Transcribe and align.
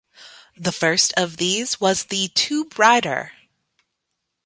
The 0.57 0.71
first 0.71 1.13
of 1.15 1.37
these 1.37 1.79
was 1.79 2.05
the 2.05 2.29
'Tube 2.29 2.79
Rider'. 2.79 3.33